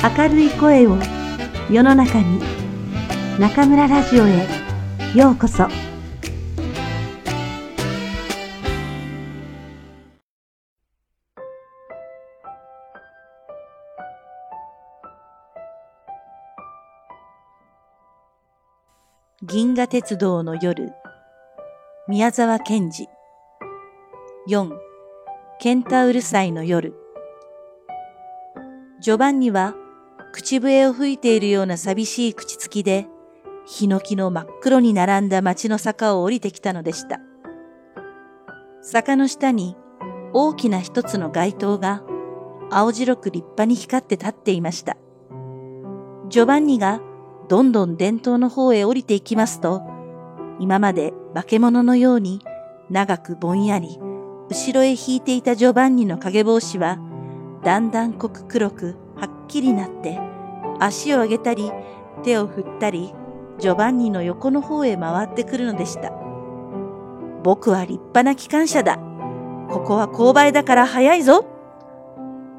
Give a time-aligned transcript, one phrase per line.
[0.00, 0.96] 明るい声を
[1.68, 2.40] 世の中に
[3.40, 4.46] 中村ラジオへ
[5.12, 5.66] ようこそ。
[19.42, 20.92] 銀河鉄道の夜
[22.06, 23.08] 宮沢賢治。
[24.48, 24.70] 4
[25.58, 26.94] ケンタウル祭の夜。
[29.00, 29.74] ジョバンニは
[30.32, 33.06] 口笛を吹いているような寂しい口つきで、
[33.66, 37.20] ヒノキの真っ黒に並んだ町の坂を降りてきたのでした。
[38.82, 39.76] 坂の下に
[40.32, 42.02] 大きな一つの街灯が
[42.70, 44.96] 青白く立派に光って立っていました。
[46.28, 47.00] ジョバンニが
[47.48, 49.82] どんどん伝統の方へ降りていきますと、
[50.60, 52.40] 今まで化け物のように
[52.90, 53.98] 長くぼんやり
[54.50, 56.98] 後ろへ引いていたジョバンニの影帽子は
[57.62, 60.18] だんだん濃く黒くはっきりなって
[60.78, 61.72] 足を上げたり
[62.22, 63.12] 手を振ったり
[63.58, 66.12] ジョバンニの横の方へ回ってくるのでした。
[67.42, 68.98] 僕は立派な機関車だ。
[69.68, 71.44] ここは勾配だから早いぞ。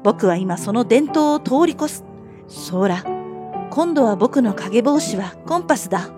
[0.02, 2.04] 僕は今その伝統を通り越す。
[2.48, 3.02] そら、
[3.70, 6.10] 今度は僕の影帽子はコンパスだ。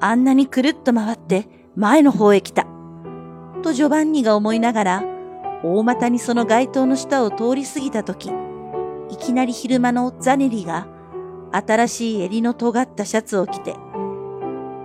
[0.00, 2.66] あんなにくるっと回って前の方へ来た。
[3.62, 5.04] とジョバンニが思いながら
[5.62, 8.30] 大股にその街灯の下を通り過ぎたとき、
[9.10, 10.86] いきなり昼間のザネリが
[11.52, 13.76] 新しい襟の尖ったシャツを着て、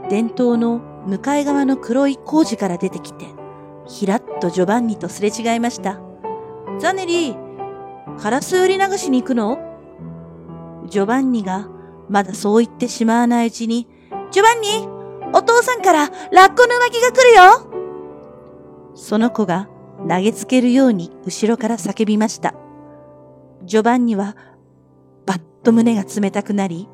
[0.10, 3.26] 伝統の向かい側の黒い工事から出てきて、
[3.88, 6.00] ひらっとジョバンニとすれ違いました。
[6.80, 9.58] ザネリーカラス売り流しに行くの？
[10.88, 11.68] ジョバンニが
[12.10, 13.88] まだそう言ってしまわないうちに、
[14.32, 14.88] ジョバンニ
[15.34, 19.70] お父さんからラッコの巻きが来るよその子が
[20.08, 22.56] 投げつけるように後ろから叫びました。
[23.64, 24.36] ジョバンニは
[25.26, 26.88] バッと胸が冷たくなり、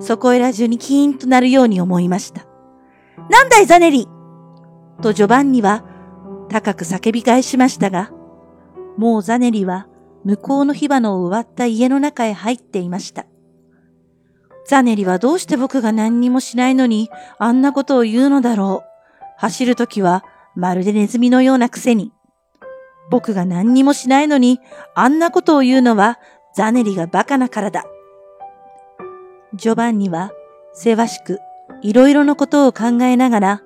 [0.00, 2.46] そこへら中にキーンとなるように思いました。
[3.30, 4.08] なんだいザネリ
[5.02, 5.84] とジョバンニは
[6.48, 8.10] 高く叫び返しましたが、
[8.96, 9.86] もうザネリは
[10.24, 13.26] 向こうの火花を奪った家の中へ入っていました。
[14.66, 18.88] ザネリはどうして僕が何にもしないのにあんなことを言うのだろう。
[19.36, 20.24] 走るときは
[20.54, 22.12] まるでネズミのようなくせに。
[23.12, 24.58] 僕が何にもしないのに、
[24.94, 26.18] あんなことを言うのは、
[26.54, 27.84] ザネリがバカなからだ。
[29.52, 30.32] ジョバンニは、
[30.72, 31.38] せわしく、
[31.82, 33.62] いろいろなことを考えながら、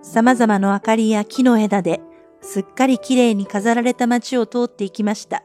[0.00, 2.00] 様々な明かりや木の枝で、
[2.40, 5.44] すっかりきれいに飾られた街を通っていきました。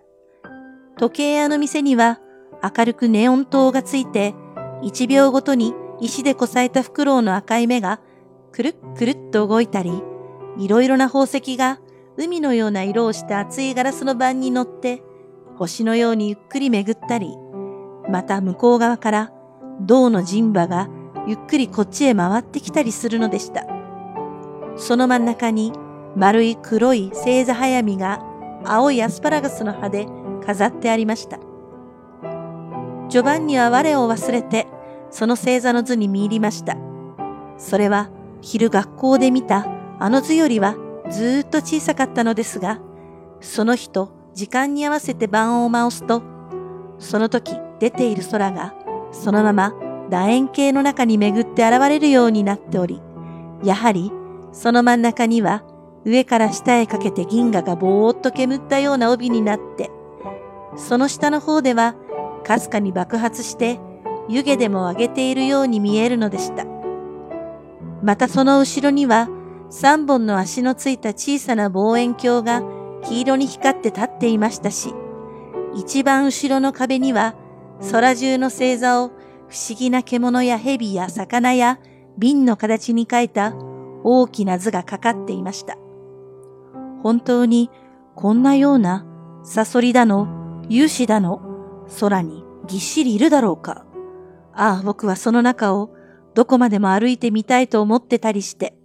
[0.97, 2.22] 時計屋の店には、
[2.63, 4.33] 明るくネオン灯がついて、
[4.81, 8.00] 一秒ごとに石でこさえたフクロウの赤い目が、
[8.53, 10.01] くるっくるっと動いたり、
[10.57, 11.79] いろいろな宝石が
[12.17, 15.01] 海のような色をした厚いガラスの板に乗って、
[15.55, 17.38] 星のようにゆっくり巡ったり、
[18.09, 19.31] また向こう側から
[19.81, 20.89] 銅の人馬が
[21.27, 23.66] ゆっくりこっちへ回ってきたりするのでした。
[24.75, 25.71] その真ん中に
[26.16, 28.21] 丸い黒い星座早見が
[28.66, 30.07] 青いアスパラガスの葉で
[30.45, 31.39] 飾ってありました。
[33.09, 34.67] ジョバンニは我を忘れて
[35.09, 36.75] その星座の図に見入りました。
[37.57, 38.09] それは
[38.41, 39.67] 昼学校で見た
[40.00, 40.75] あの図よりは
[41.11, 42.79] ずっと小さかったのですが、
[43.41, 46.23] その日と時間に合わせて番を回すと、
[46.99, 48.73] その時出ている空が
[49.11, 49.73] そのまま
[50.09, 53.01] 楕円形の中に巡って現れるようになっており、
[53.63, 54.11] やはり
[54.53, 55.63] その真ん中には
[56.05, 59.91] 上から下へかけて銀河がぼーっと煙ったような帯になって、
[60.77, 61.95] その下の方では
[62.44, 63.79] かすかに爆発して
[64.29, 66.66] 湯気でも上げているように見えるのでした。
[68.01, 69.27] またその後ろには
[69.71, 72.61] 三本の足のついた小さな望遠鏡が
[73.03, 74.93] 黄色に光って立っていましたし、
[75.73, 77.35] 一番後ろの壁には
[77.89, 79.07] 空中の星座を
[79.47, 81.79] 不思議な獣や蛇や魚や
[82.17, 83.55] 瓶の形に描いた
[84.03, 85.77] 大きな図がかかっていました。
[87.01, 87.71] 本当に
[88.15, 89.05] こんなような
[89.43, 91.41] サソリだの、勇士だの、
[92.00, 93.85] 空にぎっしりいるだろうか。
[94.53, 95.95] ああ、僕はその中を
[96.35, 98.75] どこまでも歩いてみたいと思ってたりして、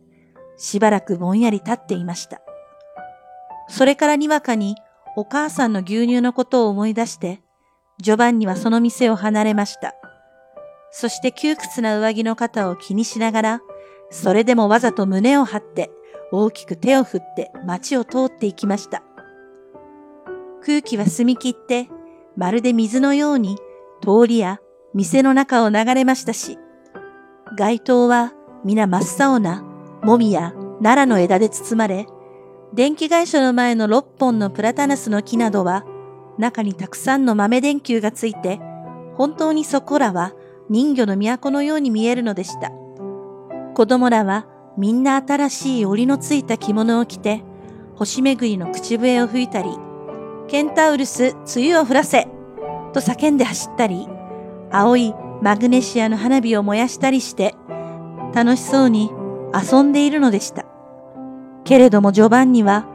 [0.56, 2.40] しばらくぼんやり立っていました。
[3.68, 4.76] それからにわかに
[5.16, 7.40] お母さんの牛乳のことを思い出して、
[7.98, 9.94] ジョバンニはその店を離れました。
[10.90, 13.60] そして窮屈な上着の肩を気にしながら、
[14.10, 15.90] それでもわざと胸を張って
[16.32, 19.02] 大きく手を振って街を通っていきました。
[20.64, 21.88] 空気は澄み切って、
[22.36, 23.56] まるで水のように
[24.02, 24.60] 通りや
[24.94, 26.58] 店の中を流れましたし、
[27.56, 28.32] 街灯は
[28.64, 29.62] 皆真っ青な
[30.06, 32.06] もみや奈良の枝で包まれ、
[32.72, 35.84] 電気会社の前の6本のプラタナスの木などは、
[36.38, 38.60] 中にたくさんの豆電球がついて、
[39.14, 40.32] 本当にそこらは
[40.70, 42.70] 人魚の都のように見えるのでした。
[43.74, 44.46] 子供らは
[44.78, 47.42] みんな新しい折のついた着物を着て、
[47.96, 49.70] 星めぐりの口笛を吹いたり、
[50.46, 52.28] ケンタウルス、梅雨を降らせ
[52.92, 54.06] と叫んで走ったり、
[54.70, 57.56] 青いマグネシアの花火を燃やしたりして、
[58.32, 59.10] 楽しそうに
[59.54, 60.64] 遊んでいるのでした。
[61.64, 62.86] けれどもジョバンニは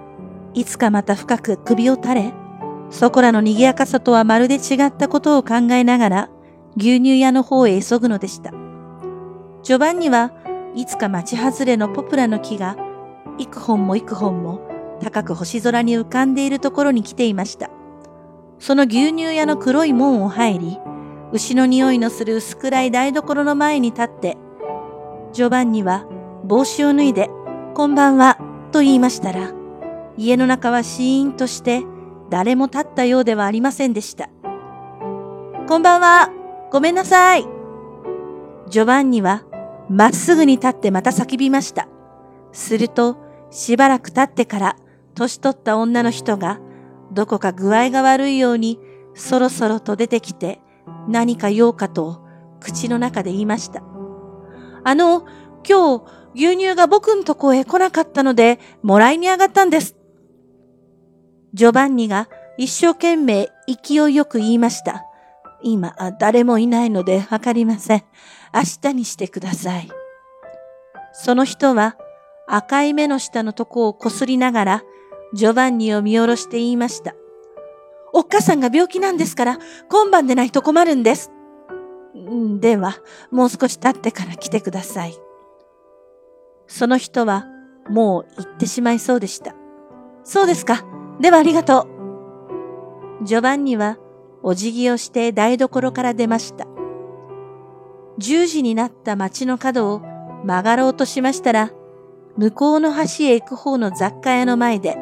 [0.53, 2.33] いつかまた深く首を垂れ、
[2.89, 6.29] そこらの賑やかさとはまるで違ったことを考えながら
[6.77, 8.51] 牛乳屋の方へ急ぐのでした。
[9.63, 10.33] ジョバンニは
[10.75, 12.75] いつか町外れのポプラの木が
[13.37, 14.61] 幾本も幾本も
[15.01, 17.69] 高く星空に浮かんでいるところに来ていました。
[18.59, 20.79] その牛乳屋の黒い門を入り、
[21.31, 24.37] 牛の匂いのする薄暗い台所の前に立って、
[25.33, 26.05] ジョバンニは
[26.51, 27.29] 帽子を脱いで、
[27.75, 28.37] こんばんは、
[28.73, 29.53] と言いましたら、
[30.17, 31.85] 家の中はシーンとして
[32.29, 34.27] 誰も立ったようではありませんでした。
[35.69, 36.29] こんばんは、
[36.69, 37.47] ごめんなさい。
[38.67, 39.45] ジョバンニは
[39.89, 41.87] まっすぐに立ってまた叫びました。
[42.51, 43.15] すると、
[43.49, 44.75] しばらく経ってから、
[45.15, 46.59] 年取った女の人が、
[47.13, 48.77] どこか具合が悪いように、
[49.13, 50.59] そろそろと出てきて、
[51.07, 52.21] 何か用かと、
[52.59, 53.81] 口の中で言いました。
[54.83, 55.23] あの、
[55.65, 59.95] 今日、牛乳が僕んとこへ来なかったので、もらいに上がったんです。
[61.53, 65.03] ジョバンニが一生懸命勢いよく言いました。
[65.61, 68.03] 今、誰もいないのでわかりません。
[68.53, 69.89] 明日にしてください。
[71.13, 71.97] その人は
[72.47, 74.83] 赤い目の下のとこをこすりながら、
[75.33, 77.13] ジョバンニを見下ろして言いました。
[78.13, 81.31] おっかさんが病気なんですから、今晩でないと困るんです。
[82.59, 82.97] では、
[83.31, 85.17] もう少し経ってから来てください。
[86.71, 87.45] その人は、
[87.89, 89.53] もう行ってしまいそうでした。
[90.23, 90.85] そうですか。
[91.19, 91.81] ではありがと
[93.21, 93.25] う。
[93.25, 93.97] ジョバンニは、
[94.41, 96.65] お辞儀をして台所から出ました。
[98.17, 99.99] 十時になった町の角を
[100.45, 101.71] 曲がろうとしましたら、
[102.37, 104.97] 向こうの橋へ行く方の雑貨屋の前で、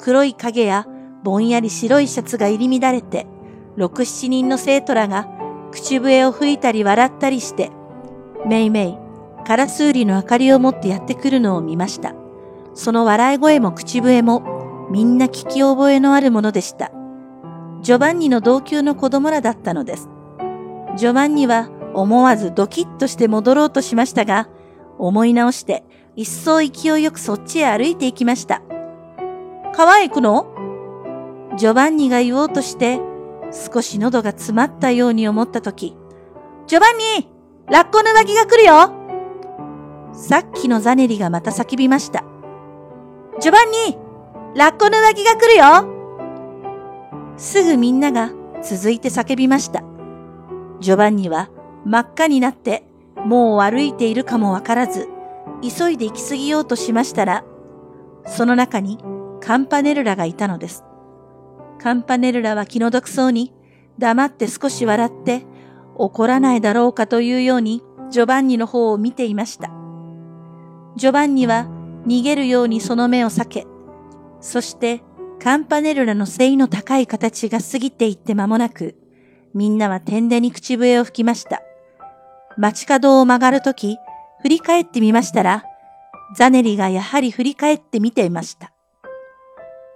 [0.00, 0.86] 黒い影や
[1.22, 3.28] ぼんやり白いシャツが入り乱れて、
[3.76, 5.28] 六七人の生徒らが
[5.70, 7.70] 口笛を吹いたり笑ったりして、
[8.44, 9.05] めいめい、
[9.46, 12.14] カラスウリの明かりを持ってやってくるのを見ました。
[12.74, 16.90] その笑い声も口笛も、みんな聞き覚えのあるものでした。
[17.80, 20.08] ジョバンニの同級の子供らだったのです。
[20.96, 24.48] ジョバンニは思わずドキッとして戻ろうとしましたが、
[24.98, 25.84] 思い直して
[26.16, 28.62] 一層勢いよくそっちへ歩いていきました。
[29.74, 30.48] 川へ行くの？
[31.56, 33.00] ジョバンニが言おうとして、
[33.72, 35.96] 少し喉が詰まったように思ったとき、
[36.66, 37.30] ジョバンニ
[37.70, 38.95] ラッコの上着が来るよ
[40.16, 42.24] さっきのザネリがまた叫びました。
[43.38, 43.98] ジョバンニ
[44.54, 45.92] ラッコの上着が来るよ
[47.36, 48.30] すぐみんなが
[48.62, 49.84] 続いて叫びました。
[50.80, 51.50] ジョバンニは
[51.84, 52.84] 真っ赤になって
[53.26, 55.06] もう歩いているかもわからず、
[55.60, 57.44] 急いで行き過ぎようとしましたら、
[58.26, 58.98] その中に
[59.42, 60.82] カンパネルラがいたのです。
[61.78, 63.52] カンパネルラは気の毒そうに
[63.98, 65.44] 黙って少し笑って
[65.94, 69.70] 怒らないだろうかというようにジョバンニの方を見ていました。
[70.96, 71.66] ジョバンニは
[72.06, 73.66] 逃げるようにその目を避け、
[74.40, 75.02] そして
[75.42, 78.96] カンパネルラの背の高い形が過ぎていって間もなく、
[79.54, 81.62] みんなは天でに口笛を吹きました。
[82.56, 83.98] 街角を曲がるとき、
[84.42, 85.64] 振り返ってみましたら、
[86.34, 88.72] ザネリがやはり振り返って見ていました。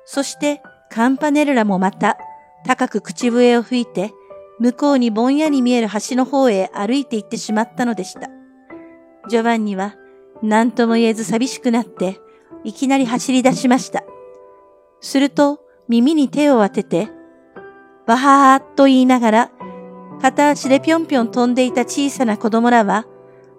[0.04, 2.18] そして、カンパネルラもまた、
[2.66, 4.12] 高く口笛を吹いて、
[4.58, 8.28] 向こうにぼんやり見える橋の方へ歩いて行ってしまったのでした。
[9.28, 9.94] ジョバンニは、
[10.42, 12.20] 何とも言えず寂しくなって、
[12.64, 14.04] いきなり走り出しました。
[15.00, 17.10] すると、耳に手を当てて、
[18.06, 19.50] わはーっと言いながら、
[20.20, 23.06] 片足でぴょんぴょん飛んでいた小さな子供らは、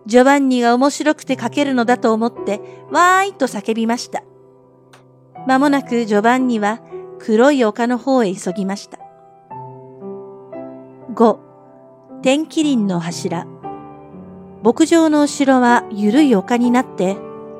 [0.05, 2.59] ジョバンニが面白くて書けるのだと思って、
[2.91, 4.23] わーいと叫びました。
[5.47, 6.81] まもなくジョバンニは
[7.19, 9.00] 黒い丘の方へ急ぎました。
[11.13, 11.39] 5.
[12.21, 13.47] 天気林の柱。
[14.63, 17.18] 牧場の後ろは緩い丘になって、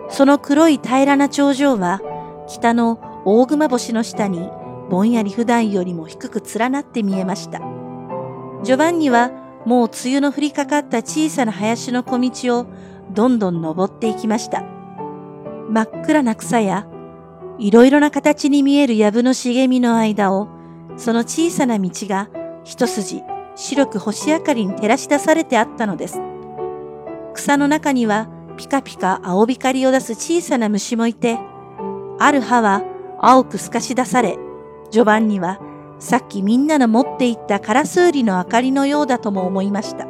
[0.10, 2.02] その黒い平らな頂上は
[2.48, 4.50] 北の大熊星の下に
[4.90, 7.60] ぼんやり普段よりも低く連なって見えました。
[8.64, 9.32] ジョバンニは
[9.66, 12.68] もう梅雨の降りかかった小さな林の小道を
[13.12, 14.64] どんどん登っていきました。
[15.70, 16.86] 真っ暗な草や
[17.58, 20.50] いろいろな形に見える藪の茂みの間を
[20.98, 22.30] その小さな道が
[22.64, 23.22] 一筋
[23.56, 26.31] 白く星明かりに照らし出されてあったのです。
[27.34, 31.40] 草の中にはピカピカ青光を出す小さな虫もいて、
[32.20, 32.84] ある葉は
[33.20, 34.38] 青く透かし出され、
[34.92, 35.60] ジョバンニは
[36.00, 40.08] さっきみんなの持っていったカラスウリの明かりのようだとも思いました。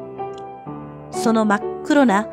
[1.12, 2.28] その真っ黒な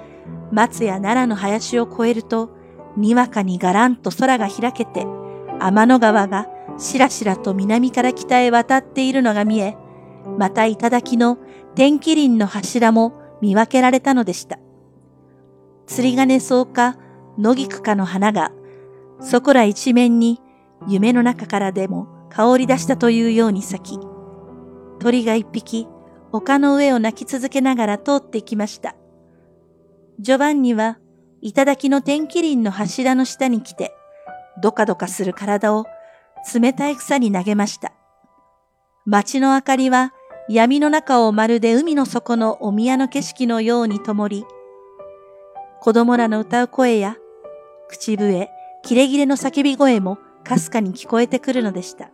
[0.50, 2.50] 松や奈良の林を越えると、
[2.96, 5.06] にわかにがらんと空が開けて、
[5.60, 6.46] 天の川が
[6.78, 9.76] しらしらと南から北へ渡っているのが見え、
[10.38, 11.38] また頂の
[11.74, 14.58] 天気林の柱も見分けられたのでした。
[15.88, 16.96] 釣り金草か
[17.38, 18.52] 野菊かの花が、
[19.20, 20.40] そこら一面に
[20.86, 24.00] 夢の中からでも香り出したというように咲き、
[25.00, 25.88] 鳥が一匹
[26.30, 28.94] 丘の上を泣き続けながら通ってきました。
[30.20, 30.98] ジョバンニは、
[31.40, 33.94] 頂の天気林の柱の下に来て、
[34.60, 35.86] どかどかする体を
[36.52, 37.92] 冷たい草に投げました。
[39.06, 40.12] 街の明かりは
[40.50, 44.44] 闇の中をまるで海の底のお宮の景色のように灯り、
[45.80, 47.16] 子供らの歌う声や、
[47.88, 48.50] 口笛、
[48.82, 52.10] キレキレの叫び声もかすかに聞こえてくるのでした。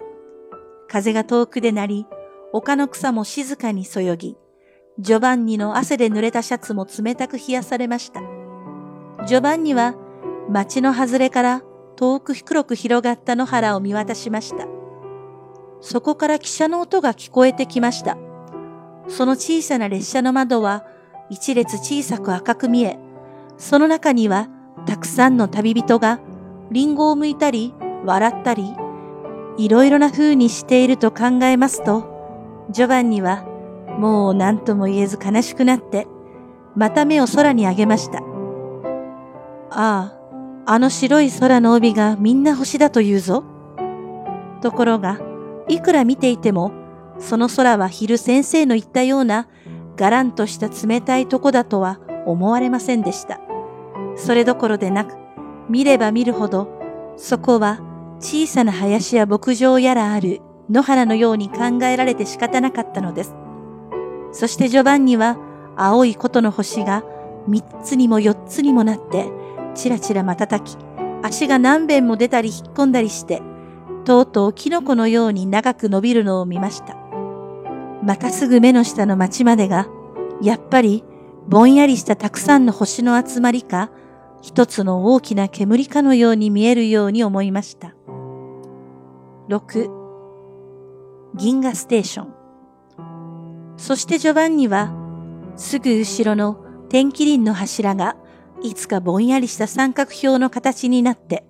[0.88, 2.06] 風が遠くで鳴り、
[2.52, 4.37] 丘の草も静かにそよぎ、
[4.99, 8.21] ジョバンニの汗で濡れたシャツも冷たく冷やされました。
[9.26, 9.94] ジョバンニは
[10.50, 11.62] 街の外れから
[11.97, 14.66] 遠く黒く広がった野原を見渡しました。
[15.80, 18.18] そこから汽車の音が聞こえてきました。
[19.09, 20.85] その小さな列車の窓は
[21.30, 22.99] 一列小さく赤く見え、
[23.57, 24.49] その中には
[24.87, 26.21] たくさんの旅人が
[26.71, 28.75] リンゴを剥いたり笑ったり、
[29.57, 33.45] いろいろな風にしていると考えますと、ジョバンニは
[33.99, 36.07] もう何とも言えず悲しくなって、
[36.75, 38.19] また目を空に上げました。
[39.71, 40.15] あ
[40.67, 43.45] あ、あの白い空の帯がみんな星だと言うぞ。
[44.61, 45.21] ところが、
[45.69, 46.73] いくら見ていても、
[47.19, 49.47] その空は昼先生の言ったような、
[49.97, 53.40] がらんとした冷たいとこだとは思われませんでした。
[54.16, 55.16] それどころでなく、
[55.69, 56.69] 見れば見るほど、
[57.16, 57.81] そこは
[58.21, 60.40] 小さな林や牧場やらある
[60.71, 63.35] 野原のように考えられて仕方なかったのです。
[64.33, 65.37] そしてジョバンニは
[65.76, 67.04] 青い琴の星が
[67.47, 69.31] 三つにも四つにもなって、
[69.75, 70.76] ちらちら瞬き、
[71.23, 73.43] 足が何遍も出たり引っ込んだりして、
[74.04, 76.97] とうとうキノコのように長く伸びるのを見ました。
[78.02, 79.87] またすぐ目の下の町までが、
[80.43, 81.04] やっぱり
[81.49, 83.91] ぼんやりしたたくさんの星の集まりか、
[84.43, 87.95] 一つの大きな煙かのように見えるように思いました。
[89.49, 89.91] 6.
[91.35, 92.35] 銀河ステーション。
[93.77, 94.93] そしてジョバンニは、
[95.57, 98.17] すぐ後ろの天気輪の柱が
[98.63, 101.45] いつかぼんやりした三角標の形になって、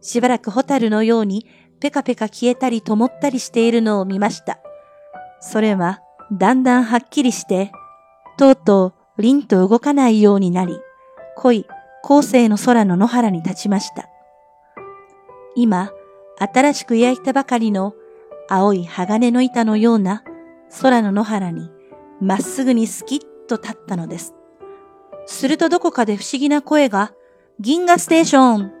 [0.00, 1.46] しばらくホタルのように
[1.80, 4.58] ペカペカ消えたり灯ったりしているのを見ました。
[5.40, 6.00] それは
[6.32, 7.72] だんだんはっきりして、
[8.36, 10.78] とうとう凛と動かないようになり、
[11.36, 11.66] 濃い
[12.02, 14.08] 後世の空の野原に立ちました。
[15.54, 15.90] 今、
[16.38, 17.94] 新しく焼いたばかりの
[18.48, 20.24] 青い鋼の板のような
[20.80, 21.70] 空の野原に
[22.20, 24.34] まっすぐにスキッと立ったのです。
[25.26, 27.12] するとどこかで不思議な声が、
[27.58, 28.72] 銀河ステーション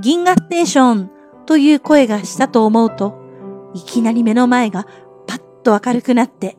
[0.00, 1.10] 銀河ステーション
[1.46, 3.18] という声がしたと思うと、
[3.74, 4.86] いきなり目の前が
[5.26, 6.56] パッと明るくなって、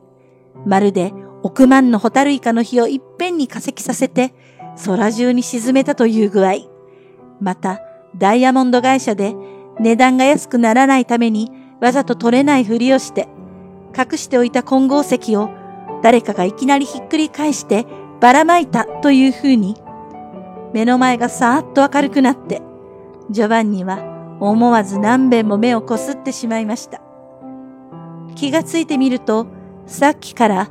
[0.66, 4.34] まるで億万のホタルイカの火をいっぺんに化石させて、
[4.86, 6.56] 空中に沈めたという具合。
[7.40, 7.82] また、
[8.18, 9.36] ダイヤモンド会社で
[9.80, 13.28] 値段が安くならないためにわざと取れないふりをして、
[13.98, 15.50] 隠しておいた混合石を
[16.02, 17.86] 誰かがいきなりひっくり返して
[18.20, 19.76] ばらまいたというふうに、
[20.74, 22.62] 目の前がさーっと明るくなって、
[23.30, 27.02] ジョバンニは思わず何遍も目をこすってしまいました。
[28.36, 29.48] 気がついてみると、
[29.86, 30.70] さっきから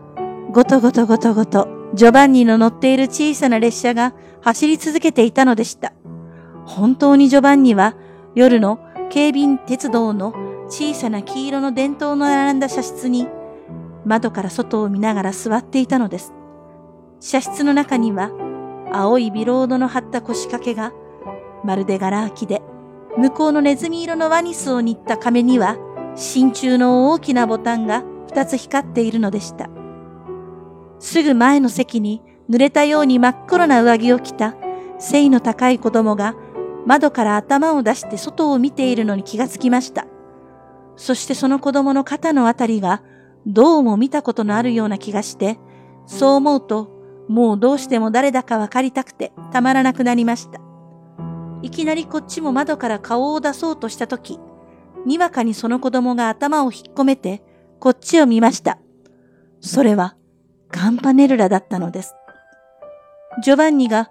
[0.51, 5.93] ごとごとごとごとジョバンニの乗っている小さな列車が走り続けていたのでした。
[6.65, 7.95] 本当にジョバンニは
[8.35, 10.35] 夜の警備員鉄道の
[10.69, 13.29] 小さな黄色の電灯の並んだ車室に
[14.07, 16.33] 窓から外を見ながら座っていたのです。
[17.21, 18.31] 車室の中には
[18.91, 20.93] 青いビロードの張った腰掛けが
[21.63, 22.63] まるで柄空きで、
[23.19, 25.77] 向こうのネズミ色のワニスを煮った亀には
[26.17, 29.69] 真鍮の大きなボタンが二つ光っているのでした。
[30.99, 34.55] すぐ前の席に濡れたように真っ黒な上着を着た
[34.99, 36.35] 背の高い子供が
[36.87, 40.07] 窓から頭を出して外を見ているのに気がつきました。
[40.97, 43.03] そしてその子供の肩のあたりが
[43.47, 45.59] どうも見たことのあるような気がして、
[46.07, 46.91] そう思うと
[47.29, 50.61] もうどうしても誰だかわかりたくてたまらなくなりました。
[51.63, 54.41] いきなりこっちも窓から顔を出そうとしたとき、
[55.05, 57.43] にわかにその子供が頭を引っ込めて、
[57.79, 58.79] こっちを見ました。
[59.61, 60.17] それは、
[60.71, 62.15] カンパネルラだったのです。
[63.43, 64.11] ジョバンニが、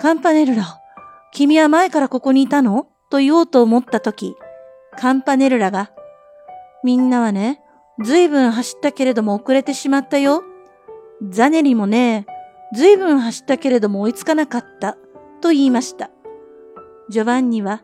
[0.00, 0.80] カンパネルラ、
[1.32, 2.86] 君は前からここにいたの？
[3.10, 4.34] と言おうと思ったとき、
[4.98, 5.90] カンパネルラが、
[6.82, 7.60] みんなはね、
[8.02, 10.42] ずいぶん走ったけれども遅れてしまったよ。
[11.28, 12.26] ザネリもね、
[12.74, 14.96] ずいぶん走ったけれども追いつかなかった。
[15.40, 16.10] と言いました。
[17.08, 17.82] ジョバンニは、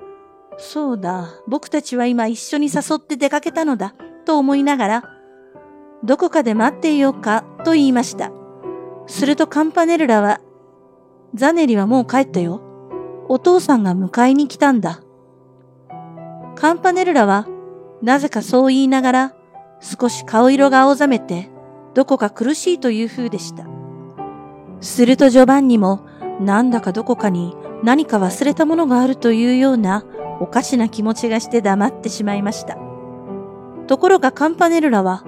[0.59, 3.95] そうだ、僕たちは今一緒に誘って出かけたのだ、
[4.25, 5.05] と思いながら、
[6.03, 8.33] どこかで待っていようか、と言いました。
[9.07, 10.41] するとカンパネルラは、
[11.35, 12.61] ザネリはもう帰ったよ。
[13.29, 15.01] お父さんが迎えに来たんだ。
[16.57, 17.47] カンパネルラは、
[18.03, 19.35] なぜかそう言いながら、
[19.81, 21.51] 少し顔色が青ざめて、
[21.95, 23.65] どこか苦しいという風でした。
[24.81, 26.01] するとジョバンニも、
[26.41, 30.05] なんだかどこかに何か忘れたものがあるというような
[30.41, 32.79] おかしな気持ちがして黙ってしまいました。
[33.87, 35.25] ところがカンパネルラは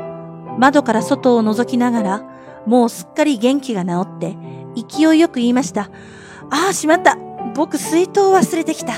[0.58, 2.22] 窓から外を覗きながら
[2.66, 4.36] もうすっかり元気が治って
[4.74, 5.90] 勢いよく言いました。
[6.50, 7.16] ああ、しまった
[7.54, 8.92] 僕水筒を忘れてきた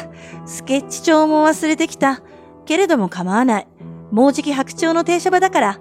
[0.47, 2.23] スケッチ帳も忘れてきた
[2.67, 3.69] けれども構わない。
[4.11, 5.81] もうじき白鳥の停車場だから。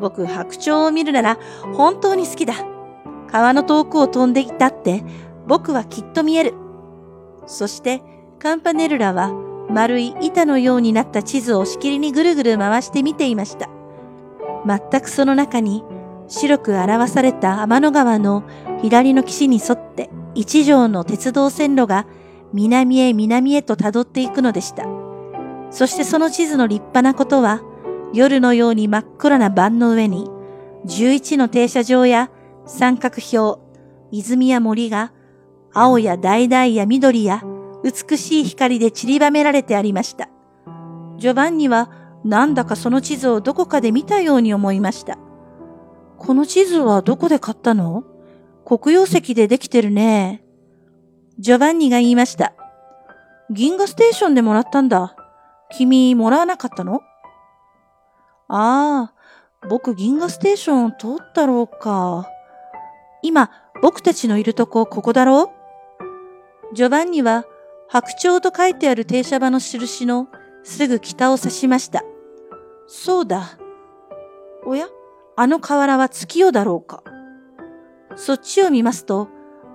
[0.00, 1.38] 僕白鳥を見るなら
[1.74, 2.54] 本当に好きだ。
[3.30, 5.04] 川の遠くを飛んでいたって
[5.46, 6.54] 僕はきっと見える。
[7.46, 8.02] そして
[8.38, 9.32] カンパネルラは
[9.70, 13.68] 丸い板のようになった地図をしきりにぐるぐる回して見ていました。
[14.68, 15.82] 全くその中に
[16.28, 18.44] 白く表された天の川の
[18.82, 22.06] 左の岸に沿って一条の鉄道線路が
[22.52, 24.84] 南へ南へと辿っていくのでした。
[25.70, 27.62] そしてその地図の立派なことは
[28.12, 30.30] 夜のように真っ暗な盤の上に
[30.86, 32.30] 11の停車場や
[32.66, 33.56] 三角標、
[34.10, 35.12] 泉や森が
[35.72, 37.42] 青や橙や緑や
[37.82, 40.28] 美しい光で散りばめられてありました。
[41.18, 41.90] ジョバンニは
[42.24, 45.18] なんだかその地図をどこかで見たように思いました。
[46.18, 48.04] この地図はどこで買ったの？
[48.64, 50.42] 黒曜石でできてるね。
[51.38, 52.52] ジョバンニが言いました。
[53.50, 55.14] 銀河ステーションでもらったんだ。
[55.70, 57.00] 君、もらわなかったの？
[58.48, 59.12] ああ、
[59.68, 62.28] 僕銀河ステーションを通ったろうか。
[63.22, 63.50] 今、
[63.80, 65.52] 僕たちのいるとこ、ここだろ
[66.72, 66.74] う？
[66.74, 67.44] ジョバンニは、
[67.88, 70.28] 白鳥と書いてある停車場の印の
[70.68, 72.04] すぐ北を指しました。
[72.86, 73.58] そうだ。
[74.66, 74.86] おや
[75.34, 77.02] あの河原は月夜だろうか。
[78.16, 79.28] そっちを見ますと、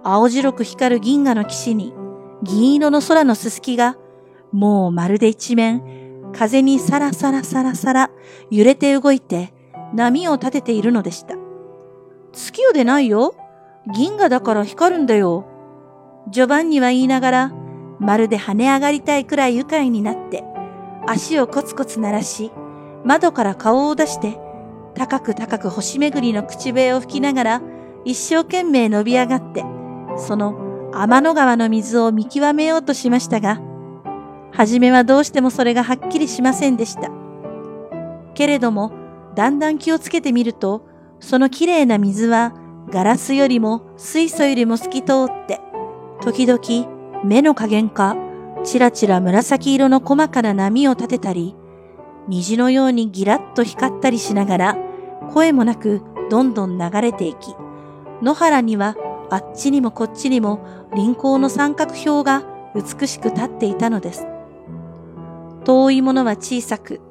[0.03, 1.95] 青白く光る銀河の岸に、
[2.43, 3.97] 銀色の空のすすきが、
[4.51, 5.81] もうまるで一面、
[6.31, 8.11] 風にさらさらさらさら
[8.51, 9.51] 揺れて動いて、
[9.95, 11.35] 波を立てているのでした。
[12.33, 13.33] 月夜でないよ。
[13.95, 15.47] 銀河だから光るんだよ。
[16.29, 17.53] ジョバンニは言いながら、
[17.99, 20.52] まるで跳ね上がりたいくらい愉快になって、
[21.07, 22.51] 足をコツコツ鳴らし、
[23.03, 24.39] 窓から顔を出して、
[24.95, 27.61] 高く高く星巡りの口笛を吹きながら、
[28.05, 29.63] 一生懸命伸び上がって、
[30.17, 33.59] その天の川の水を見極めようとしましたが、
[34.51, 37.09] はじめはどうしてもそれがはっきりしませんでした。
[38.35, 38.91] けれども、
[39.35, 40.85] だんだん気をつけてみると、
[41.19, 42.53] その綺麗な水は
[42.89, 45.59] ガラスよりも水素よりも透き通って、
[46.21, 48.15] 時々目の加減か、
[48.63, 51.55] ちらちら紫色の細かな波を立てたり、
[52.27, 54.77] 虹のようにギラッと光ったりしながら、
[55.33, 57.55] 声もなくどんどん流れていき、
[58.21, 58.95] 野原には
[59.29, 64.27] あっちにもこっちにも輪行の三角標が美しく立っていたのです。
[65.65, 67.01] 遠いものは小さく、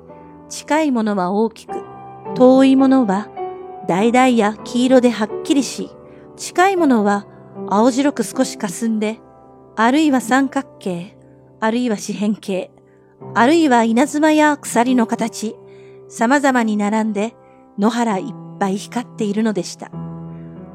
[0.48, 1.74] 近いものは大きく、
[2.34, 3.28] 遠いものは
[3.88, 5.90] 橙や黄色ではっきりし、
[6.36, 7.26] 近いものは
[7.68, 9.20] 青白く少し霞んで、
[9.76, 11.16] あるいは三角形、
[11.62, 12.72] あるいは四辺形、
[13.34, 15.54] あるいは稲妻や鎖の形、
[16.08, 17.36] 様々に並んで
[17.78, 19.92] 野原いっぱい光っているのでした。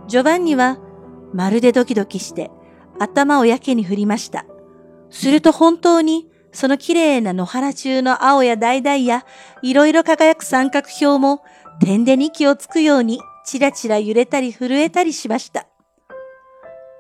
[0.08, 0.80] ジョバンニは
[1.34, 2.52] まるでドキドキして
[3.00, 4.46] 頭をやけに振りました。
[5.10, 9.26] すると本当にその綺麗な野原中の青や橙や
[9.62, 11.42] いろいろ輝く三角標も
[11.82, 15.68] 点でに気をつくようにちらちら揺れたり震えたりしました。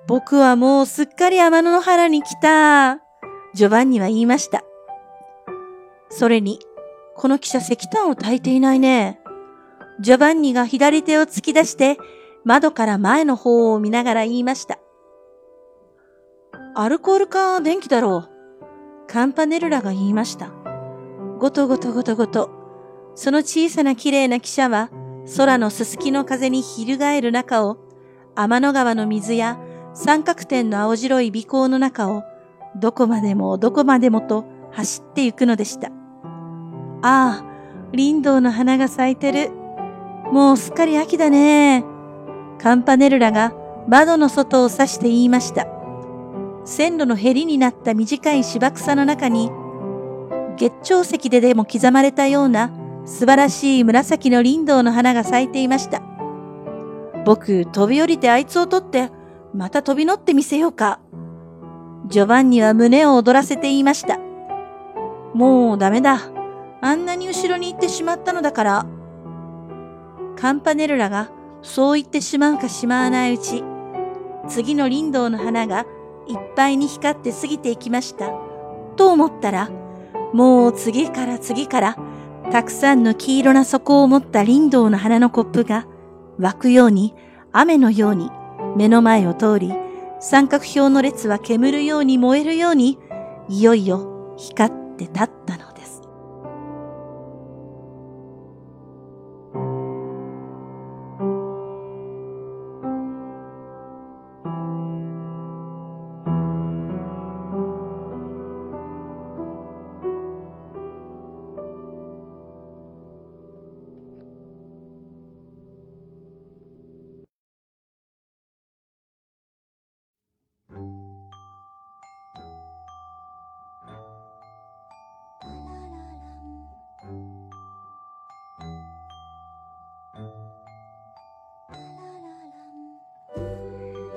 [0.10, 3.07] 僕はもうすっかり天の原に来た。
[3.58, 4.63] ジョバンニは言いました。
[6.10, 6.60] それに、
[7.15, 9.20] この汽車石炭を焚いていないね。
[10.00, 11.98] ジョバンニが左手を突き出して
[12.46, 14.78] 窓から前の方を見ながら言いました。
[16.76, 19.08] アルコールか電気だろう。
[19.08, 20.52] カンパネルラが言いました。
[21.39, 22.52] ごとごとごとごと。
[23.15, 24.91] その小さな綺麗な汽車は
[25.36, 27.80] 空のすすきの風に翻る中を
[28.36, 29.60] 天の川の水や
[29.96, 32.24] 三角点の青白い尾行の中を
[32.75, 35.88] どこまでもどこまでもと走って行くのでした。
[37.01, 37.45] ああ、
[37.93, 39.51] 林道の花が咲いてる。
[40.32, 41.84] もうすっかり秋だね。
[42.60, 43.53] カンパネルラが
[43.88, 45.67] 窓の外を指して言いました。
[46.65, 49.49] 線路のへりになった短い芝草の中に、
[50.58, 52.71] 月長石ででも刻まれたような
[53.06, 56.01] 素晴らしい紫の林道の花が咲いていました。
[57.25, 59.10] 僕、飛び降りてあいつを取って、
[59.53, 60.99] また飛び乗ってみせようか。
[62.08, 64.17] ジョバンニは胸を躍らせて言いました。
[65.34, 66.22] もうダメだ。
[66.80, 68.86] あんなに後ろに行ってしまったのだから。
[70.38, 71.30] カンパネルラが
[71.62, 73.62] そう言ってしまうかしまわないうち、
[74.48, 75.86] 次の林道の花が
[76.28, 78.32] いっぱいに光って過ぎていきました。
[78.96, 79.70] と思ったら、
[80.34, 81.98] もう次から次から、
[82.52, 85.86] たくさんの黄色な底を持った林道の花のコップが、
[86.39, 87.13] 湧くように、
[87.52, 88.32] 雨のように、
[88.78, 89.74] 目の前を通り、
[90.30, 93.00] 三角標の列は煙るように燃えるように、
[93.48, 95.77] いよいよ光って立ったのだ。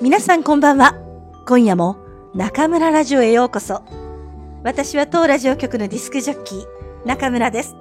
[0.02, 0.94] 皆さんこんばんは。
[1.46, 1.98] 今夜も
[2.34, 3.82] 中村ラジオへようこそ。
[4.64, 6.66] 私は当ラジオ局のディスクジョッキー、
[7.04, 7.76] 中村です。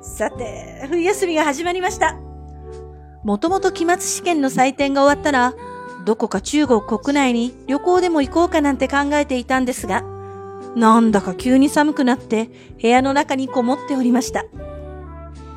[0.00, 2.16] さて、冬休みが始まりました。
[3.22, 5.52] もともと期末試験の採点が終わったら、
[6.06, 10.04] どこか中国国内に旅行でも行こうかなんて考えていたんですが、
[10.74, 12.48] なんだか急に寒くなって
[12.80, 14.46] 部屋の中にこもっておりました。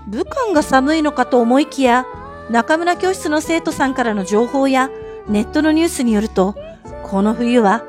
[0.10, 2.06] 武漢が寒いのかと思いきや、
[2.50, 4.89] 中村教室の生徒さんからの情報や
[5.28, 6.56] ネットのニュースによると、
[7.04, 7.84] この冬は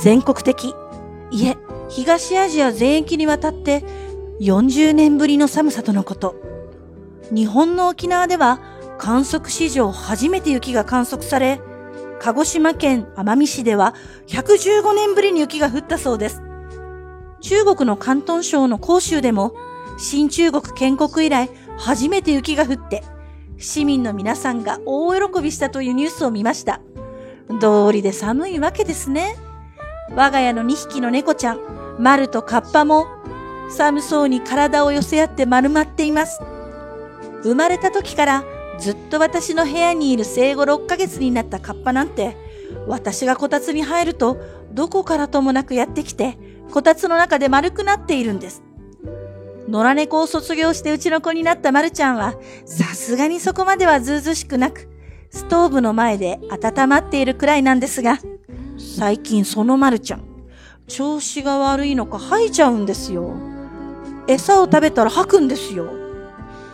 [0.00, 0.74] 全国的、
[1.30, 1.56] いえ、
[1.88, 3.84] 東アジア全域にわたって
[4.40, 6.36] 40年ぶりの寒さとのこと。
[7.30, 8.60] 日本の沖縄では
[8.98, 11.60] 観測史上初めて雪が観測され、
[12.20, 13.94] 鹿児島県奄美市では
[14.26, 16.42] 115年ぶりに雪が降ったそうです。
[17.40, 19.54] 中国の広東省の広州でも
[19.98, 23.04] 新中国建国以来初めて雪が降って
[23.58, 26.80] 市民の皆さんが大喜びしたというニュースを見ました。
[27.60, 29.36] 道理で寒いわけですね。
[30.14, 31.60] 我が家の2匹の猫ちゃん、
[31.98, 33.06] 丸とカッパも
[33.70, 36.40] 寒そうに体を寄せ合って丸まっています。
[37.42, 38.44] 生まれた時から
[38.78, 42.36] ずっと私の部屋にいる生後6ヶ月になったカッパなんて、
[42.86, 44.38] 私がこたつに入ると
[44.72, 46.38] どこからともなくやってきて、
[46.70, 48.62] こたつの中で丸くなっているんです。
[49.68, 54.88] 野良猫を卒業してうちの子になったまるちゃんは、さすがにそこまではずうずしくなく、
[55.30, 58.18] ストーブの前で温まっているくらいなんですが、
[58.96, 60.24] 最近そのまるちゃん、
[60.86, 63.34] 調子が悪いのか吐いちゃうんですよ。
[64.26, 65.92] 餌を食べたら吐くんですよ。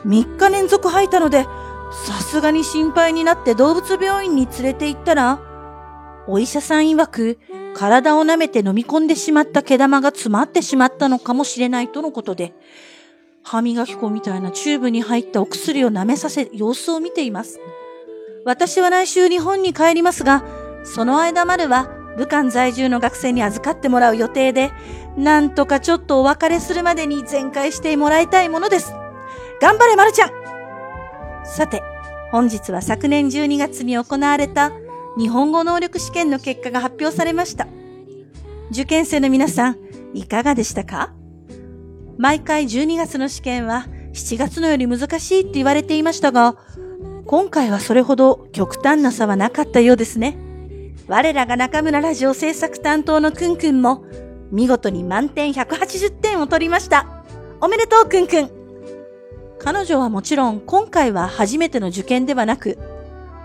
[0.07, 1.47] 3日連続吐いたので、
[2.07, 5.41] さすがに心配になって動物病院に連れて行ったら、
[6.29, 7.39] お医者さん曰く、
[7.75, 12.55] 体を舐めて飲み込んでしまった毛玉が詰まってしまったのかもしれないとのことで、
[13.43, 17.61] 歯磨き粉みたいなチューブに入ったお薬を舐めさせ、様子を見ています。
[18.47, 20.45] 私は来週日本に帰りますが、
[20.85, 24.71] その間丸は武漢在住の学生に預かってもらう予定で、
[25.17, 28.93] なんとかちょっとお別れするまでに全開してもらいたいものです。
[29.61, 30.31] 頑張れ丸ちゃん
[31.45, 31.83] さて、
[32.31, 34.73] 本日は昨年12月に行われた
[35.17, 37.69] 日本語能力試験の結果が発表されました。
[38.71, 39.77] 受験生の皆さん、
[40.15, 41.13] いかがでしたか？
[42.19, 46.57] 毎回12月の試験は7月のより難しいって言われていましたが、
[47.27, 50.37] 今回はそれほど極端な差はなかったようですね。
[51.07, 54.05] 我らが中村ラジオ制作担当のくんくんも、
[54.51, 57.25] 見事に満点180点を取りました。
[57.61, 58.51] おめでとうくんくん。
[59.59, 62.79] 彼女はもちろん今回は初めての受験ではなく、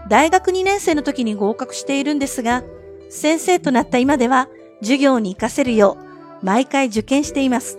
[0.08, 2.64] 大学2年生の時に合格しているんですが、
[3.10, 4.48] 先生となった今では
[4.82, 5.98] 授業に活かせるよ
[6.42, 7.78] う毎回受験しています。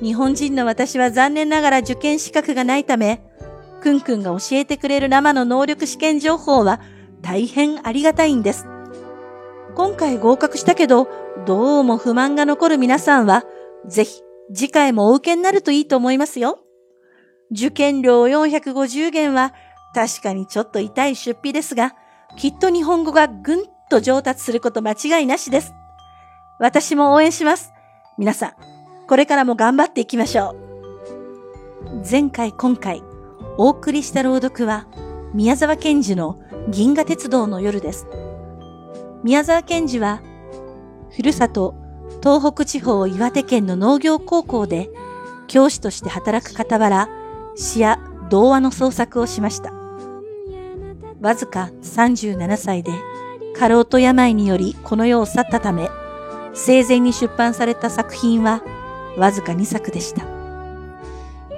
[0.00, 3.22] 日本人の私は残念ながら受験資格がないため、
[3.80, 6.80] くんくんが教えてくれる生の能力試験情報は
[7.20, 8.66] 大変ありがたいんです。
[9.74, 11.08] 今回合格したけど、
[11.46, 13.44] どうも不満が残る皆さんは、
[13.86, 14.22] ぜひ
[14.54, 16.60] 次回もお受けになるといいと思いますよ。
[17.50, 19.54] 受験料450元は
[19.94, 21.94] 確かにちょっと痛い出費ですが、
[22.36, 25.74] きっと日本語がぐんと上達すること間違いなしです。
[26.58, 27.72] 私も応援します。
[28.16, 28.52] 皆さん、
[29.06, 32.02] これからも頑張っていきましょう。
[32.08, 33.02] 前回今回、
[33.58, 34.86] お送りした朗読は、
[35.34, 38.06] 宮沢賢治の銀河鉄道の夜です。
[39.24, 40.22] 宮沢賢治は、
[41.14, 41.74] ふるさと、
[42.22, 44.88] 東北地方岩手県の農業高校で、
[45.48, 47.08] 教師として働く傍ら、
[47.56, 47.98] 詩や
[48.30, 49.81] 童話の創作をしました。
[51.22, 52.92] わずか37歳で
[53.56, 55.88] 過労と病によりこの世を去ったため、
[56.52, 58.62] 生前に出版された作品は
[59.16, 60.26] わずか2作でした。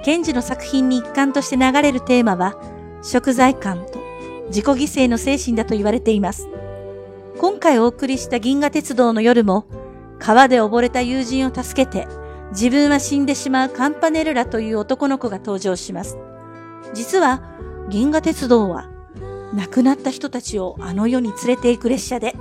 [0.03, 2.59] 賢治の作品に一環として流れるテーマは、
[3.01, 3.99] 食材感と
[4.47, 6.47] 自己犠牲の精神だと言われています。
[7.39, 9.65] 今回お送りした銀河鉄道の夜も、
[10.19, 12.07] 川で溺れた友人を助けて、
[12.51, 16.17] 自分は死んでしまうカンパネルラという男の子が登場します。
[16.93, 17.41] 実は、
[17.89, 18.91] 銀河鉄道は、
[19.55, 22.35] 亡くなった人たちをあの世に連れて行く列車で、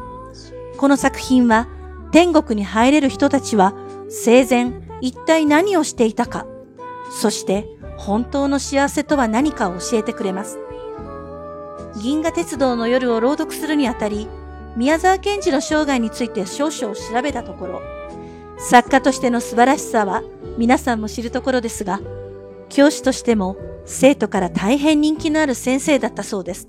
[0.76, 1.68] この作品は、
[2.10, 3.74] 天国に入れる人たちは、
[4.08, 6.46] 生前、一体何をしていたか、
[7.10, 10.58] そして本当の幸せとは何かを教えてくれます。
[12.02, 14.28] 銀河鉄道の夜を朗読するにあたり、
[14.76, 17.82] 宮沢賢治の生涯について少々調べたところ、
[18.58, 20.22] 作家としての素晴らしさは
[20.58, 22.00] 皆さんも知るところですが、
[22.68, 26.68] 教師としても生徒から大変人気のある先生だったそうです。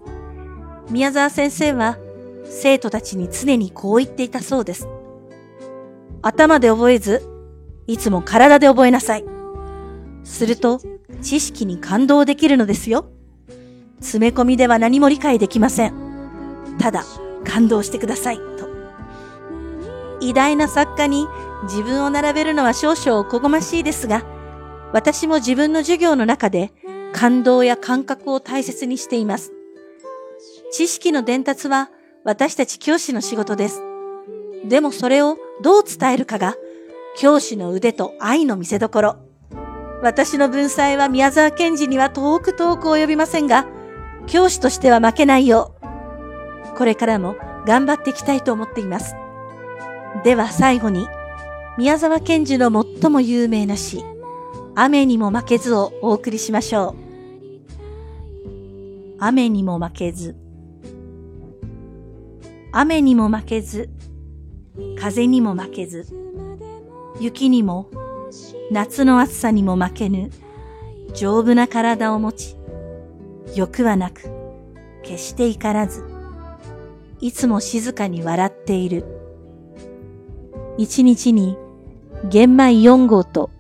[0.90, 1.98] 宮沢先生は
[2.46, 4.88] 生徒たちに常にこう言っていたそうです。
[6.22, 7.28] 頭で覚えず、
[7.88, 9.26] いつも体で覚えなさい。
[10.24, 10.80] すると、
[11.22, 13.06] 知識に感動できるのですよ。
[14.00, 15.94] 詰め込みでは何も理解できません。
[16.80, 17.04] ただ、
[17.44, 18.38] 感動してください。
[18.38, 18.68] と。
[20.20, 21.28] 偉大な作家に
[21.64, 24.24] 自分を並べるのは少々おこがましいですが、
[24.94, 26.72] 私も自分の授業の中で
[27.12, 29.55] 感動や感覚を大切にしています。
[30.78, 31.90] 知識の伝達は
[32.26, 33.82] 私たち教師の仕事です。
[34.66, 36.56] でもそれをどう伝えるかが
[37.16, 39.16] 教師の腕と愛の見せ所。
[40.04, 43.66] 私の文才は宮沢賢治には遠く遠く及びませんが、
[44.28, 45.78] 教師としては負けないよ
[46.74, 49.16] う、これからも頑張っていきたいと思っています。
[50.26, 51.08] では最後に、
[51.78, 52.70] 宮沢賢治の
[53.02, 54.04] 最も有名な詩、
[54.76, 56.96] 雨にも負けずをお送りしましょう。
[59.20, 60.36] 雨にも負けず。
[62.78, 63.90] 雨にも負けず、
[65.00, 66.06] 風にも負けず、
[67.22, 67.90] 雪にも
[68.70, 70.30] 夏の暑さにも負けぬ
[71.14, 72.58] 丈夫な体を持ち、
[73.56, 74.30] 欲はなく、
[75.04, 76.04] 決して怒らず、
[77.22, 79.06] いつも静かに笑っている。
[80.78, 81.58] 一日に
[82.26, 83.52] 玄米4合と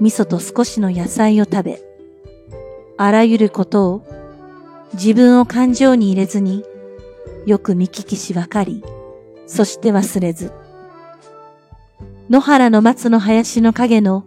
[0.00, 1.82] 味噌と少しの野菜を食べ、
[2.96, 4.02] あらゆることを
[4.94, 6.64] 自分を感情に入れずに
[7.46, 8.84] よく見聞きしわかり、
[9.46, 10.52] そして忘れず。
[12.28, 14.24] 野原の松の林の影の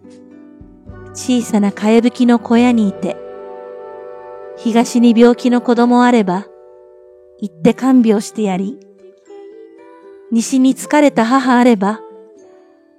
[1.14, 3.16] 小さなかえぶきの小屋にいて、
[4.58, 6.48] 東に病気の子供あれば、
[7.40, 8.80] 行って看病してやり、
[10.32, 12.02] 西に疲れた母あれば、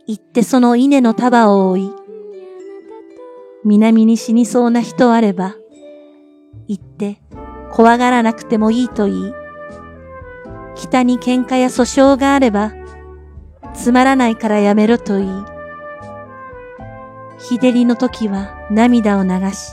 [0.07, 1.93] 行ってその稲の束を追い、
[3.65, 5.57] 南に死にそうな人あれば、
[6.69, 7.19] 行って
[7.73, 9.35] 怖がらなくてもいいと言い、
[10.85, 12.75] 北に喧嘩や訴訟があれば、
[13.75, 15.45] つまらないからやめろと言い、
[17.39, 19.73] 日照りの時は涙を流し、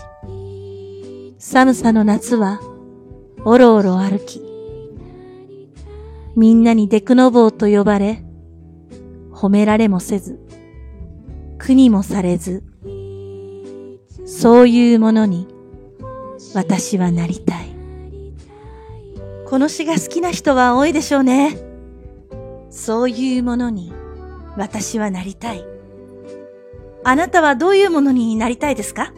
[1.38, 2.62] 寒さの夏は
[3.44, 4.42] おろおろ歩き、
[6.38, 8.24] みんなにデクノボーと呼ばれ、
[9.34, 10.40] 褒められもせず、
[11.58, 12.64] 苦にもされず、
[14.26, 15.46] そういうものに
[16.56, 17.71] 私はなりたい。
[19.52, 21.58] この詩が好きな人は多いでしょうね。
[22.70, 23.92] そういうものに
[24.56, 25.66] 私はなりたい。
[27.04, 29.12] あなたはどういうものになりたいですか？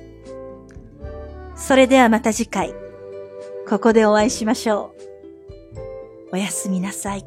[1.56, 2.74] それではまた次回、
[3.70, 4.96] ここでお会いしましょ
[6.32, 6.34] う。
[6.34, 7.24] おやすみなさい。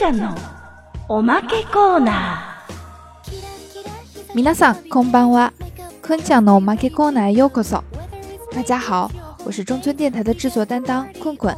[0.00, 0.34] ちゃんの
[1.10, 4.34] おまけコーナー。
[4.34, 5.52] 皆さんこんばんは，
[6.00, 7.82] 坤ちゃんのおまけコーナーへようこそ。
[8.50, 9.10] 大家好，
[9.44, 11.54] 我是中村电台的制作担当困困，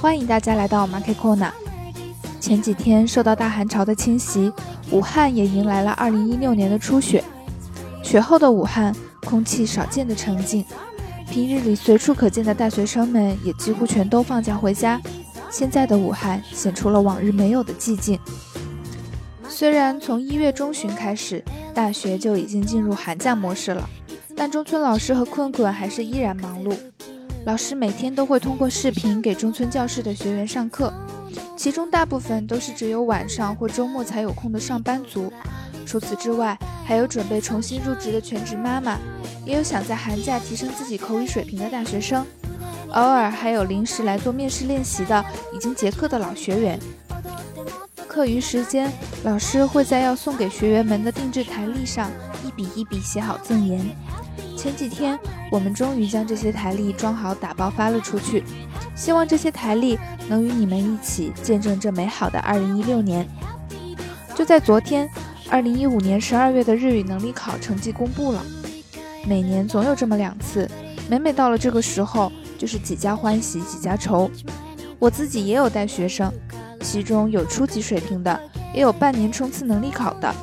[0.00, 1.52] 欢迎大家来到おまけコーナー。
[2.40, 4.52] 前几天受到大寒潮的侵袭，
[4.92, 7.24] 武汉也迎来了2016年的初雪。
[8.04, 8.94] 雪后的武汉，
[9.26, 10.64] 空气少见的沉静，
[11.28, 15.00] 平日里随处可见的大学生们也几乎全都放假回家。
[15.51, 18.19] 现在的武汉显出了往日没有的寂静。
[19.47, 23.89] 虽然从一月中旬开始，大学就已经进入寒假模式了，
[24.35, 26.75] 但中村老师和困困还是依然忙碌。
[27.45, 30.91] 老师每天都会通过视频给中村教室的学员上课，
[31.55, 35.31] 其中大部分都是只有晚上或周末才有空的上班族。
[35.85, 38.97] 除此之外，还有准备重新入职的全职妈妈，
[39.45, 42.25] 也有想在寒假提升自己口语水平的大学生，
[42.95, 46.79] 偶尔还有临时来做面试练习的已经结课的老学员。
[48.07, 48.91] 课余时间，
[49.23, 52.09] 老师会在要送给学员们的定制台历上
[52.45, 53.85] 一笔一笔写好赠言。
[54.57, 55.19] 前几天，
[55.51, 58.43] 我们终于将这些台历装好打包发了出去，
[58.95, 63.27] 希望这些台历能与你们一起见证这美好的2016年。
[64.33, 65.09] 就在昨天。
[65.47, 68.43] 二零一五年十二月的日语能力考成绩公布了。
[69.27, 70.67] 每年总有这么两次，
[71.07, 74.29] 每每到了这个时候，就是几家欢喜几家愁。
[74.97, 76.31] 我自己也有带学生，
[76.81, 78.39] 其中有初级水平的，
[78.73, 80.33] 也有半年冲刺能力考的。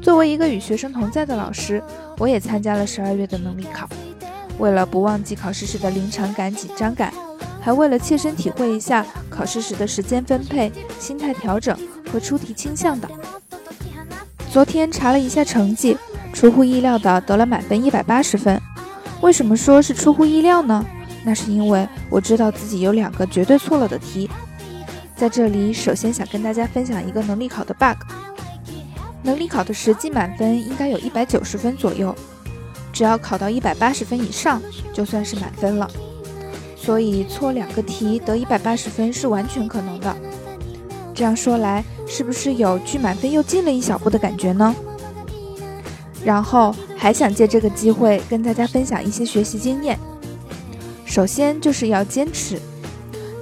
[0.00, 1.82] 作为一个与学生同在的老师，
[2.18, 3.88] 我也参加了十二月的能力考。
[4.58, 7.12] 为了不忘记考试时的临场感、紧张感，
[7.60, 11.76] 还为了切身体会一下考试时的时间分配、心态调整
[12.10, 13.10] 和出题倾向等。
[14.50, 15.96] 昨天查了一下成绩，
[16.32, 18.60] 出乎意料的得了满分一百八十分。
[19.20, 20.84] 为什么说是出乎意料呢？
[21.24, 24.28] 那是因为我知道自己有两个绝对错了的题。
[25.14, 27.98] 在这里，首先想跟大家分享一个能力考的 bug。
[29.22, 32.14] 能力考的实际满分应该有一百九十分左右，
[32.90, 34.62] 只要考到一百八十分以上，
[34.94, 35.90] 就算是满分了。
[36.74, 40.16] 所以错两个题得一百八十分是完全可能的。
[41.14, 44.74] 这样说来，是不是有距满分又近了一小步的感觉呢？
[46.24, 49.98] 然后还想借这个机会跟大家分享一些学习经验。
[51.10, 52.56] 首先就是要坚持，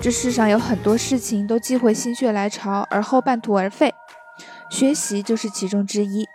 [0.01, 3.93] 这世上有很多事情都忌讳心血来潮，而后半途而废，
[4.71, 6.27] 学习就是其中之一。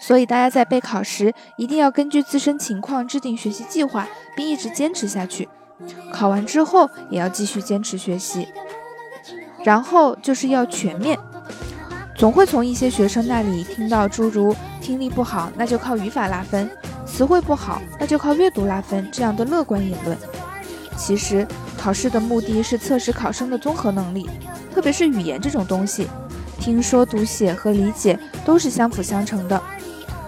[0.00, 5.46] 所以大家在备考时一定要根据自身情况制定学习计划，并一直坚持下去。
[6.10, 8.48] 考完之后也要继续坚持学习。
[9.62, 11.18] 然后就是要全面，
[12.16, 16.66] 总会从一些学生那里听到诸如听力不好，那就靠语法拉分；
[17.04, 20.16] 词汇不好，那就靠阅读拉分这样的乐观言论。
[20.96, 24.28] 其实考试的目的是测试考生的综合能力，
[24.72, 26.06] 特别是语言这种东西，
[26.58, 29.60] 听说读写和理解都是相辅相成的。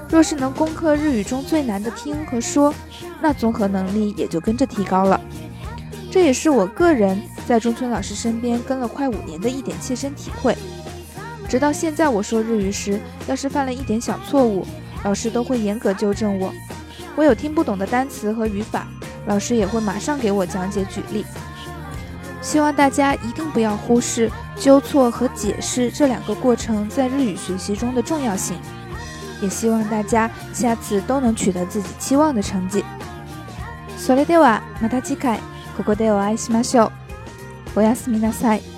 [0.09, 2.73] 若是能攻克日语中最难的听和说，
[3.21, 5.21] 那综合能力也就跟着提高了。
[6.11, 7.21] 这也是我个人。
[7.47, 10.57] 在中村老师身边跟了快五年的一点切身体会，
[11.49, 14.67] 直到现在我说日语时，要是犯了一点小错误，
[15.05, 16.53] 老师都会严格纠正我。
[17.15, 18.89] 我有听不懂的单词和语法，
[19.26, 21.26] 老师也会马上给我讲解举例。
[22.42, 28.58] 希望大家一定不要忽视纠错和解释这两个过程在日语学习中的重要性，
[29.42, 32.84] 也希望大家下次都能取得自己期望的成绩。
[33.98, 35.40] それではまた次回
[35.78, 36.86] ここでお会いしましょ
[37.76, 37.80] う。
[37.80, 38.75] おやすみなさい。